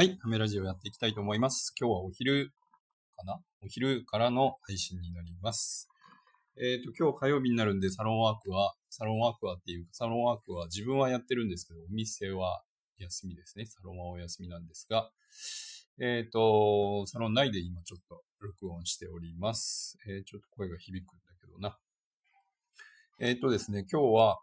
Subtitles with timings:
[0.00, 1.74] はい、ハメラジオやっていきたいと思います。
[1.78, 2.52] 今日はお昼
[3.18, 3.38] かな？
[3.62, 5.90] お昼からの配信になります。
[6.56, 12.62] えっ、と、今日火曜日になるんで、サロンワークは、サロンワークはっていうか、サロンワークは自分はやってるんですけど、お店は
[12.96, 13.66] 休みですね。
[13.66, 15.10] サロンはお休みなんですが、
[16.00, 19.98] えっ、と、サロン内で今ちょっと録音しております。
[20.08, 21.76] えーちょっと声が響くんだけどな。
[23.18, 24.38] えっ、とですね、今日は、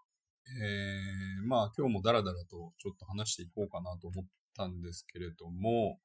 [0.61, 4.25] えー、まあ今日もダラダラとちょっと話していこうかなと思っ
[4.57, 5.99] たんですけれども、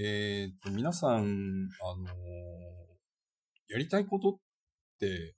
[0.00, 2.08] えっ、と、皆さん、あのー
[3.68, 4.34] やりたいことっ
[5.00, 5.34] て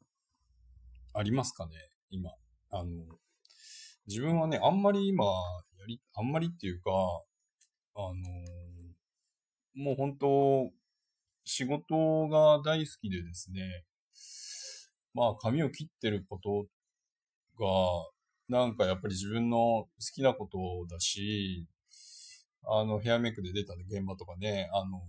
[1.14, 1.72] ありますかね？
[2.10, 2.30] 今。
[2.70, 2.90] あの、
[4.06, 5.30] 自分はね、あんまり今、や
[5.86, 6.90] り、あんまりっていうか、
[7.96, 8.58] あのー
[9.74, 10.70] もう本当、
[11.44, 13.84] 仕事が大好きでですね、
[15.14, 16.66] まあ髪を切ってること
[18.50, 20.58] が、なんかやっぱり自分の好きなこと
[20.92, 21.66] だし、
[22.70, 25.00] あの、ヘアメイクで出た現場とかね、あの、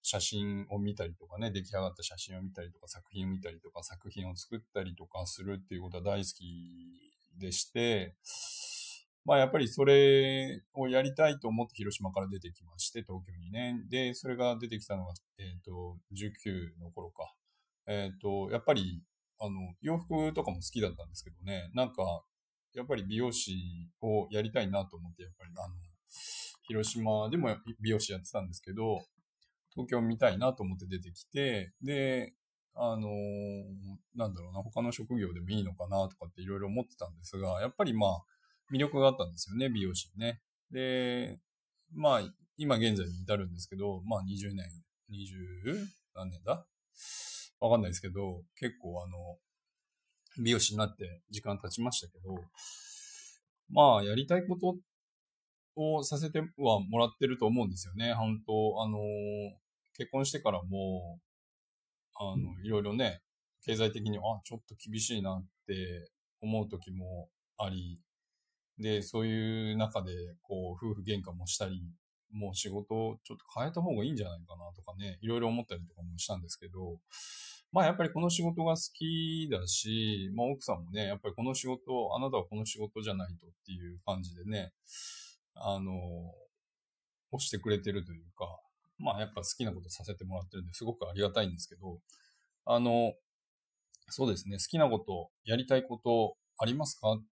[0.00, 6.72] 写真を見たりとかね、出来上がった写真を見たりとか、作品を見たりとか、作品を作ったりとかするっていうことは大好き
[7.38, 8.16] でして、
[9.24, 13.76] まあやっぱりそれをやりたいと思って広島から出てきまして、東京にね。
[13.88, 17.32] で、それが出てきたのが、えっ、と、19の頃か。
[17.86, 19.02] えっ、と、やっぱり、
[19.38, 22.24] あの、洋服とかも好きだったんですけどね、なんか、
[22.74, 25.74] やっぱり美容師をやりたいなと思って、やっぱりあの、
[26.62, 29.04] 広島でも美容師やってたんですけど、
[29.70, 32.34] 東京見たいなと思って出てきて、で、
[32.74, 33.08] あの
[34.14, 38.24] なんだろうな、他の職業でもいいのかなとかっていろいろ思ってたんですが、やっぱりまあ、
[38.72, 40.40] 魅力があったんですよね、美容師にね。
[40.70, 41.38] で、
[41.94, 42.22] まあ、
[42.56, 44.66] 今現在に至るんですけど、まあ20年、
[45.10, 46.66] 20何年だ？
[47.60, 49.38] わかんないですけど、結構あの、
[50.42, 52.34] 美容師になって時間経ちましたけど、
[53.68, 54.76] まあ、やりたいことっ
[55.76, 58.14] をさせてはもらってると思うんですよね。
[58.14, 58.98] 本当あの、
[59.96, 61.18] 結婚してからも、
[62.14, 63.22] あの、いろいろね、
[63.64, 67.28] 経済的に、あ、ちょっと厳しいなって思う時も
[67.58, 68.00] あり、
[68.78, 70.12] で、そういう中で、
[70.42, 71.82] こう、夫婦喧嘩もしたり、
[72.32, 76.98] もう仕事をちょっと変えた方がいいんじゃないかなとかね、いろいろ思ったりとかもしたんですけど、
[77.72, 84.72] まあやっぱりこの仕事が好きだし、まあ奥さんもね、やっぱりこの仕事、あなたはこの仕事じゃないとっていう感じでね、
[85.54, 85.92] あの、
[87.32, 88.46] 押してくれてるというか、
[88.98, 91.98] まあやっぱ好きなことさせてもらってるんですごくありがたいんですけど、
[92.66, 93.14] あの、
[94.08, 97.22] そうですね、好きなこと、やりたいことありますかっ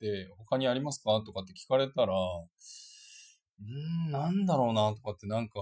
[0.00, 5.60] て、他にありますかとかって聞かれたら、うーん、なんだろうなとかってなんか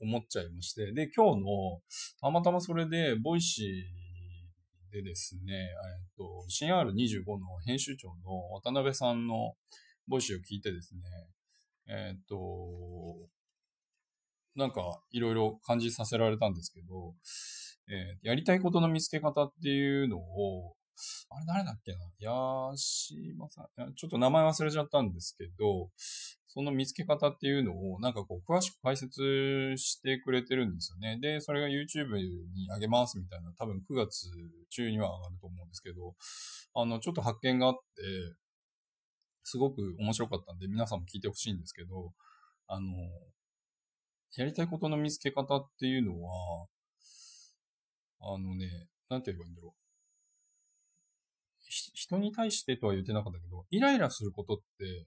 [0.00, 1.80] 思っちゃいまして、で、今日の、
[2.20, 9.54] たまたまそれで、 Voicyでですね、えっと、新R25 の編集長の渡辺さんの
[10.08, 11.00] ボイシーを聞いてですね、
[11.88, 12.36] えっと、
[14.54, 17.14] なんかいろいろ感じさせられたんですけど、
[17.88, 20.74] えーやりたいことの見つけ方っていうのを、
[21.30, 21.98] あれ誰だっけな？
[22.20, 22.30] ヤ
[22.76, 25.90] シマさん、ちょっと名前忘れちゃったんですけど、
[26.46, 31.18] その見つけ方っていうのをなんかこう詳しく解説してくれてるんですよね。
[31.20, 34.28] で、それが YouTube に上げますみたいな、多分9月
[34.70, 36.14] 中には上がると思うんですけど、
[36.74, 38.02] あの、ちょっと発見があって、
[39.44, 42.12] すごく面白かったんで皆さんも聞いてほしいんですけど、
[42.68, 42.86] あの、
[44.36, 46.66] やりたいことの見つけ方っていうのは、
[48.20, 49.82] あのね、なんて言えばいいんだろう。
[51.68, 55.06] 人に対してとは言ってなかったけど、イライラすることって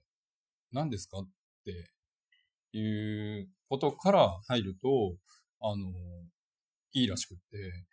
[0.72, 1.28] 何ですかっ
[1.64, 1.90] て
[2.72, 5.16] いうことから入ると、
[5.60, 5.92] あの、
[6.92, 7.86] いいらしくって、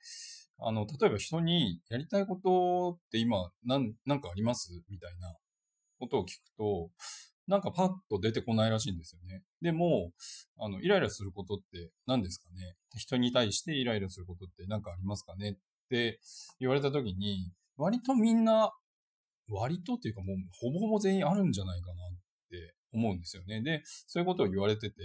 [0.59, 4.81] あの、例えば人にやりたいことって今、なん、なんかあります？
[4.89, 5.35] みたいな
[6.03, 6.89] ことを聞くと、
[7.47, 9.43] なんかパッと出てこないらしいんですよね。
[9.61, 10.11] でも、
[10.59, 12.75] あの、イライラすることって何ですかね？
[12.95, 15.51] 人に対してイライラすることって何かありますかね？
[15.51, 15.55] っ
[15.89, 16.19] て
[16.59, 18.71] 言われたときに、割とみんな、
[19.49, 21.95] 割とっていうかもうほぼほぼ全員あるんじゃないかなっ
[22.49, 23.61] て思うんですよね。
[23.61, 24.95] で、そういうことを言われてて、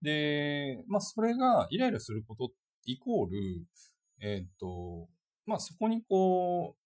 [0.00, 2.50] で、まあそれがイライラすること
[2.84, 3.66] イコール、
[4.20, 5.08] えーっと、
[5.44, 6.82] まあそこにこう、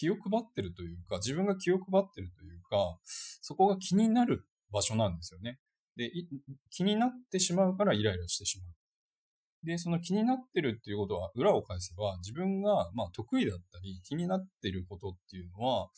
[0.00, 2.98] 気を配ってるというか、自分が気を配ってるというか、
[3.42, 5.58] そこが気になる場所なんですよね。
[5.94, 6.10] で、
[6.70, 9.66] 気になってしまうからイライラしてしまう。
[9.66, 15.90] で、その気になってるっていうことは、裏を返せば、自分が、まあ、得意だったり、気になってることっていうのは、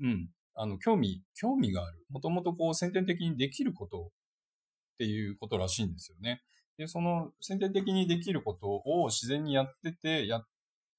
[0.00, 2.06] うん、あの、興味、興味がある。
[2.08, 6.40] もともとこう、先天的にできることっていうことらしいんですよね。
[6.78, 10.48] で、その先天的にできることを自然にやってて、やっ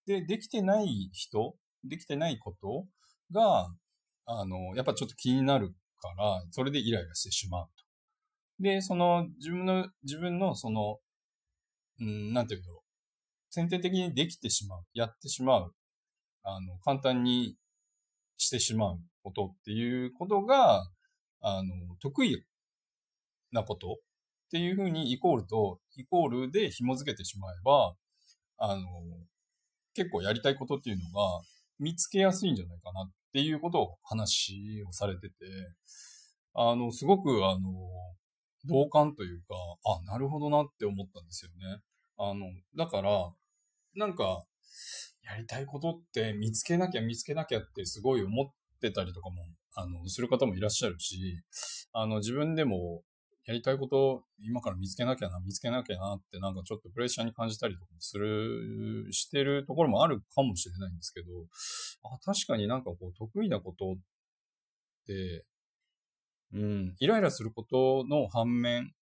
[0.05, 2.85] て、できてない人、できてないこと
[3.31, 3.67] が、
[4.25, 7.71] あの、やっぱちょっと気になるから、それでイライラしてしまうと。
[8.59, 10.99] で、その自分の、自分のその、
[11.99, 12.81] うん、なんていうんだろう。
[13.53, 15.75] 先天的にできてしまう、やってしまう、
[16.43, 17.55] あの、簡単に
[18.37, 20.87] してしまうことっていうことが、
[21.41, 22.45] あの、得意
[23.51, 23.95] なことっ
[24.51, 27.95] ていうふうにイコールと、イコールで紐付けてしまえば、
[28.57, 28.83] あの、
[29.93, 31.41] 結構やりたいことっていうのが
[31.81, 35.33] 見つけやすいんじゃないかなっていうことを話をされてて、
[36.53, 37.69] あの、すごくあの、
[38.65, 39.55] 同感というか、
[39.85, 41.81] あ、なるほどなって思ったんですよね。
[42.17, 42.45] あの、
[42.77, 43.33] だから、
[43.95, 44.43] なんか、
[45.23, 51.41] やりたいことって見つけなきゃ見つけなきゃってすごい思ってたりとかも、あの、する方もいらっしゃるし、
[51.93, 53.01] あの、自分でも
[53.45, 61.27] やりたいこと今から見つけなきゃな、見つけなきゃなってなんかちょっとプレッシャーに感じたりとかする、してるところもあるかもしれないんですけど、
[62.03, 63.95] あ、確かになんかこう得意なことっ
[65.07, 65.45] て、
[66.53, 68.93] うん、イライラすることの反面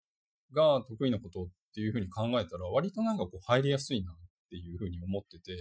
[0.54, 4.14] が得意なことっていうふうに考えたら割となんかこう入りやすいなっ
[4.50, 5.56] ていうふうに思ってて、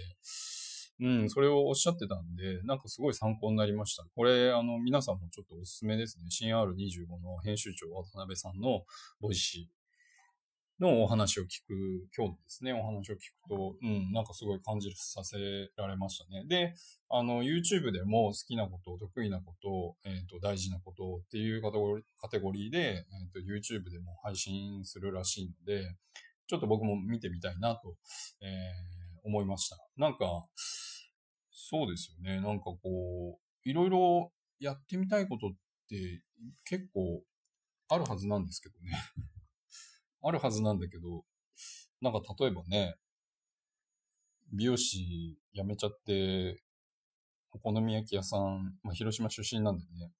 [0.99, 4.03] うん、それをおっしゃってたんで、なんかすごい参考になりました。
[4.15, 6.25] これ、あの、皆さんもちょっとおすすめですね。
[6.29, 8.83] 新 R25 の編集長渡辺さんの
[9.21, 9.77] Voicy
[10.79, 15.37] のお話を聞く、今日のですね、お話を聞くと、うん、なんかすごい感じさせ
[15.75, 16.45] られましたね。
[16.47, 16.73] で、
[17.09, 21.61] あの、YouTube でも好きなこと、得意なこと、えっ、ー、と、大事なことっていう
[22.21, 25.95] カテゴリーで、えっ、ー、と、YouTube でも配信するらしいので、
[26.47, 27.95] ちょっと僕も見てみたいなと、
[28.41, 28.96] えー、
[29.27, 29.77] 思いました。
[29.97, 30.25] なんか、
[31.51, 32.39] そうですよね。
[32.39, 32.79] なんかこ
[33.37, 35.49] う、いろいろやってみたいことっ
[35.89, 36.23] て
[36.63, 37.21] 結構
[37.89, 38.91] あるはずなんですけどね。
[40.23, 41.25] あるはずなんだけど、
[41.99, 42.95] なんか例えばね、
[44.53, 46.63] 美容師辞めちゃって、
[47.51, 50.13] お好み焼き屋さん、まあ、広島出身なんでね、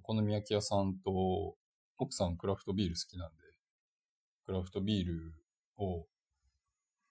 [0.00, 1.56] お好み焼き屋さんと
[1.96, 3.42] 奥さんクラフトビール好きなんで、
[4.46, 5.34] クラフトビール
[5.76, 6.06] を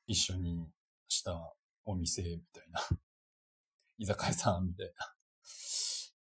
[0.07, 0.69] 一緒に
[1.15, 1.33] した
[1.85, 2.81] お店みたいな。
[3.97, 5.15] 居酒屋さんみたいな。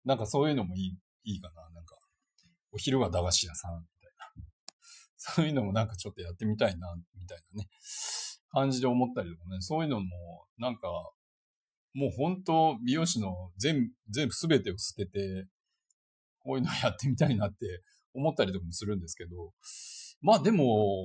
[0.05, 1.69] なんかそういうのもいい、いいかな。
[1.71, 1.97] なんか、
[2.73, 4.49] お昼は駄菓子屋さんみたいな。
[5.17, 7.69] そういうのもなんかちょっとやってみたいな、みたいなね。
[8.51, 9.61] 感じで思ったりとかね。
[9.61, 10.89] そういうのも、なんか、
[11.93, 15.47] もう本当美容師の全、全部全てを捨てて、
[16.41, 17.83] こういうのやってみたいなって
[18.15, 19.53] 思ったりとかもするんですけど、
[20.21, 21.05] まあでも、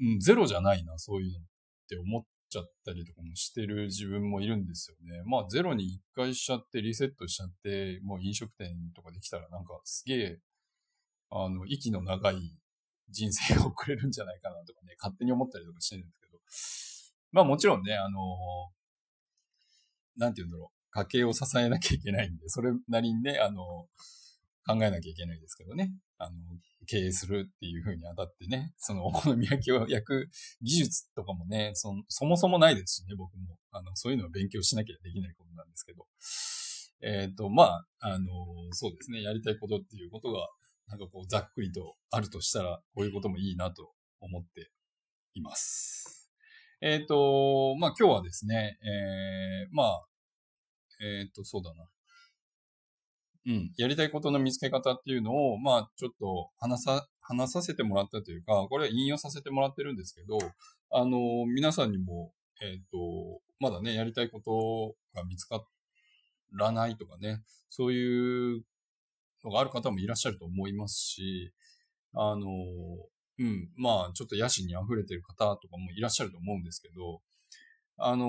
[0.00, 1.42] うん、ゼロじゃないな、そういうのっ
[1.88, 5.22] て思っちゃったりとかもしてる自分もいるんですよね。
[5.26, 10.38] まあゼロに一回しちゃってリセットしちゃって、もう飲食店とかできたらなんかすげえ、
[11.30, 12.56] あの、息の長い
[13.10, 16.38] 人生が送れるんじゃないかなとかね、勝手に思ったりとかしてるんですけど。
[17.32, 18.20] まあもちろんね、あの
[20.16, 20.74] なんて言うんだろう。
[20.90, 23.88] 家計を支えなきゃいけないんで、それなりにね、あの
[24.66, 25.92] 考えなきゃいけないですけどね。
[26.18, 26.36] あの、
[26.86, 30.28] 経営するっていう風にあたってね、そのお好み焼きを焼く
[30.62, 33.58] 技術とかもね、そそもそもないですしね、僕も。
[33.72, 36.06] あの、そういうのを勉強しなきゃできないことなんですけど。
[37.02, 38.26] えっ、ー、と、まあ、あの、
[38.72, 40.48] そうですね、やりたいことっていうことが、
[40.88, 44.70] なんかこう、ざっくりとあるとしたら、こういうこともいいなと思って
[45.34, 46.30] います。
[46.80, 50.06] えっ、ー、と、まあ今日はですね、えー、まあ、
[51.00, 51.88] えっ、ー、と、そうだな。
[53.46, 60.38] うん、やりたいことの見つけ方っていうのを、まあ、ちょっと話さ、話させてもらったというか、これは引用させてもらってるんですけど、
[60.90, 62.32] あの、皆さんにも、
[62.62, 65.62] えっ、ー、と、まだね、やりたいことが見つか
[66.52, 68.64] らないとかね、そういう
[69.44, 71.52] のがある方もいらっしゃると思いますし、
[72.14, 72.46] あの、
[73.38, 77.20] うん、まあ、ちょっと野心に溢れてる方とかもいらっしゃると思うんですけど、
[77.98, 78.28] あの、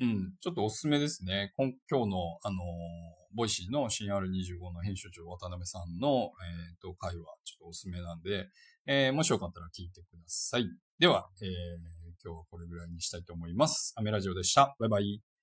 [0.00, 1.52] うん、ちょっとおすすめですね。
[1.56, 2.62] 今今日の、あの
[3.34, 8.48] ボイシーの CR25 の編集長渡辺さんの、えっ、ー、と、会話、ちょっとおすすめなんで、
[8.86, 10.68] えー、もしよかったら聞いてください。
[10.98, 11.48] では、えー、
[12.24, 13.94] 今日はこれぐらいにしたいと思います。
[13.96, 14.74] アメラジオでした。
[14.78, 15.35] バイバイ。